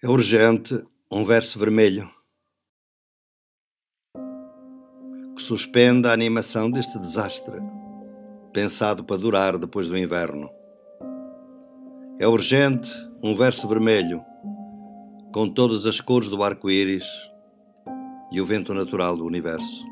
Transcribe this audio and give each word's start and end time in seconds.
É 0.00 0.08
urgente 0.08 0.80
um 1.10 1.24
verso 1.24 1.58
vermelho 1.58 2.08
que 5.34 5.42
suspenda 5.42 6.10
a 6.10 6.12
animação 6.12 6.70
deste 6.70 6.96
desastre, 7.00 7.56
pensado 8.52 9.02
para 9.02 9.16
durar 9.16 9.58
depois 9.58 9.88
do 9.88 9.98
inverno. 9.98 10.48
É 12.20 12.28
urgente 12.28 12.88
um 13.20 13.34
verso 13.34 13.66
vermelho 13.66 14.22
com 15.32 15.52
todas 15.52 15.84
as 15.84 16.00
cores 16.00 16.28
do 16.28 16.44
arco-íris 16.44 17.04
e 18.30 18.40
o 18.40 18.46
vento 18.46 18.72
natural 18.72 19.16
do 19.16 19.24
universo. 19.26 19.84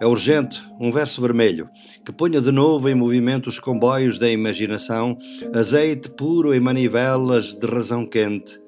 É 0.00 0.06
urgente 0.06 0.58
um 0.80 0.90
verso 0.90 1.20
vermelho 1.20 1.68
que 2.02 2.12
ponha 2.12 2.40
de 2.40 2.50
novo 2.50 2.88
em 2.88 2.94
movimento 2.94 3.48
os 3.48 3.58
comboios 3.58 4.18
da 4.18 4.30
imaginação, 4.30 5.18
azeite 5.54 6.08
puro 6.08 6.54
em 6.54 6.60
manivelas 6.60 7.54
de 7.54 7.66
razão 7.66 8.06
quente 8.06 8.64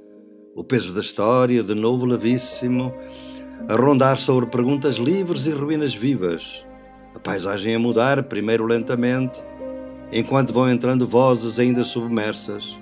o 0.59 0.65
peso 0.65 0.93
da 0.93 1.01
história, 1.01 1.63
de 1.63 1.73
novo 1.73 2.05
levíssimo, 2.05 2.93
a 3.69 3.77
rondar 3.77 4.19
sobre 4.19 4.51
perguntas 4.51 4.97
livres 4.97 5.47
e 5.47 5.53
ruínas 5.53 5.95
vivas, 5.95 6.65
a 7.15 7.21
paisagem 7.21 7.77
a 7.77 7.79
mudar, 7.79 8.25
primeiro 8.25 8.67
lentamente, 8.67 9.41
enquanto 10.13 10.53
vão 10.53 10.69
entrando 10.69 11.07
vozes 11.07 11.61
ainda 11.61 11.85
submersas, 11.85 12.77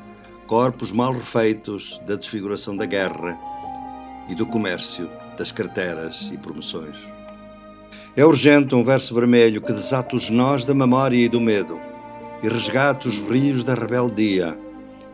corpos 0.47 0.91
mal 0.91 1.13
refeitos 1.13 2.01
da 2.07 2.17
desfiguração 2.17 2.75
da 2.75 2.87
guerra 2.87 3.39
e 4.27 4.35
do 4.35 4.47
comércio, 4.47 5.07
das 5.37 5.53
carteiras 5.53 6.31
e 6.33 6.39
promoções. 6.39 6.97
É 8.17 8.25
urgente 8.25 8.75
um 8.75 8.83
verso 8.83 9.15
vermelho 9.15 9.61
que 9.61 9.75
desata 9.75 10.17
os 10.17 10.31
nós 10.31 10.65
da 10.65 10.73
memória 10.73 11.19
e 11.19 11.29
do 11.29 11.43
medo 11.43 11.79
e 12.43 12.49
resgate 12.49 13.07
os 13.07 13.19
rios 13.19 13.63
da 13.63 13.75
rebeldia, 13.75 14.59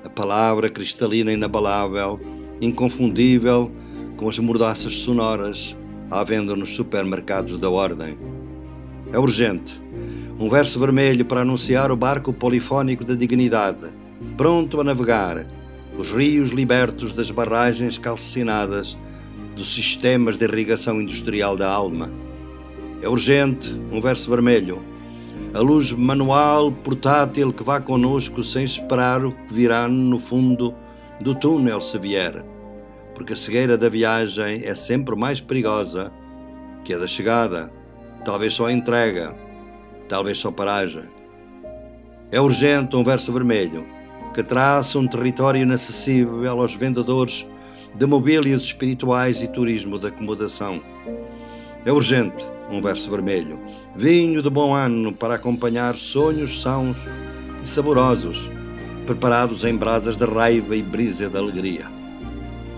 a 0.05 0.09
palavra 0.09 0.71
cristalina 0.71 1.33
e 1.33 1.35
inabalável 1.35 2.42
inconfundível 2.63 3.71
com 4.17 4.29
as 4.29 4.39
mordaças 4.39 4.95
sonoras 4.95 5.77
à 6.09 6.23
venda 6.23 6.55
nos 6.55 6.77
supermercados 6.77 7.59
da 7.59 7.69
Ordem. 7.69 8.17
É 9.13 9.19
urgente. 9.19 9.81
Um 10.39 10.49
verso 10.49 10.79
vermelho 10.79 11.25
para 11.25 11.41
anunciar 11.41 11.91
o 11.91 11.97
barco 11.97 12.33
polifónico 12.33 13.05
da 13.05 13.15
dignidade, 13.15 13.91
pronto 14.37 14.81
a 14.81 14.85
navegar, 14.85 15.47
os 15.99 16.11
rios 16.11 16.51
libertos 16.51 17.13
das 17.13 17.31
barragens 17.31 17.99
calcinadas 17.99 18.97
dos 19.57 19.75
sistemas 19.75 20.37
de 20.37 20.45
irrigação 20.45 21.01
industrial 21.01 21.57
da 21.57 21.71
alma. 21.71 22.11
É 23.03 23.09
urgente 23.09 23.73
um 23.91 24.01
verso 24.01 24.31
vermelho, 24.31 24.81
a 25.53 25.61
luz 25.61 25.93
manual 25.93 26.71
portátil 26.71 27.53
que 27.53 27.63
vá 27.63 27.81
conosco 27.81 28.43
sem 28.43 28.65
esperar 28.65 29.25
o 29.25 29.33
que 29.33 29.53
virá 29.53 29.87
no 29.89 30.19
fundo 30.19 30.75
do 31.23 31.35
túnel 31.35 31.81
se 31.81 31.99
vier 31.99 32.52
porque 33.23 33.35
a 33.35 33.37
cegueira 33.37 33.79
da 33.79 33.89
viagem 33.89 34.63
é 34.65 34.75
sempre 34.75 35.15
mais 35.15 35.41
perigosa 35.41 36.13
que 36.83 36.93
a 36.93 36.99
da 36.99 37.07
chegada, 37.07 37.73
talvez 38.25 38.53
só 38.53 38.67
a 38.67 38.73
entrega, 38.73 39.33
talvez 40.09 40.39
só 40.39 40.51
paragem. 40.51 41.05
É 42.33 42.41
urgente 42.41 42.97
um 42.97 43.05
verso 43.05 43.33
vermelho 43.33 43.87
que 44.35 44.43
traça 44.43 44.99
um 44.99 45.07
território 45.07 45.63
inacessível 45.63 46.61
aos 46.61 46.75
vendedores 46.75 47.47
de 47.95 48.07
mobílias 48.07 48.63
espirituais 48.63 49.41
e 49.41 49.47
turismo 49.47 50.01
de 50.01 50.09
acomodação. 50.09 50.83
É 51.87 51.93
urgente 51.93 52.45
um 52.73 52.83
verso 52.83 53.09
vermelho, 53.09 53.57
vinho 53.95 54.43
de 54.43 54.51
bom 54.51 54.75
ano 54.75 55.13
para 55.13 55.37
acompanhar 55.37 55.95
sonhos 55.95 56.61
sãos 56.61 56.99
e 57.63 57.69
saborosos, 57.69 58.51
preparados 59.07 59.63
em 59.63 59.77
brasas 59.77 60.17
de 60.17 60.25
raiva 60.25 60.75
e 60.75 60.83
brisa 60.83 61.31
de 61.31 61.39
alegria. 61.39 62.02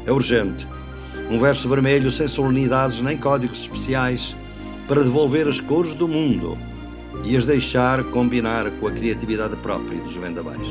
É 0.06 0.12
urgente. 0.12 0.66
Um 1.30 1.38
verso 1.38 1.68
vermelho 1.68 2.10
sem 2.10 2.28
solenidades 2.28 3.00
nem 3.00 3.16
códigos 3.16 3.60
especiais 3.60 4.36
para 4.86 5.02
devolver 5.02 5.48
as 5.48 5.60
cores 5.60 5.94
do 5.94 6.06
mundo 6.06 6.58
e 7.24 7.36
as 7.36 7.46
deixar 7.46 8.04
combinar 8.04 8.70
com 8.72 8.86
a 8.86 8.92
criatividade 8.92 9.56
própria 9.56 9.98
dos 10.00 10.14
vendavais. 10.14 10.68